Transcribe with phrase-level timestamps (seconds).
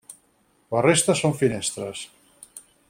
[0.75, 2.05] La resta són finestres.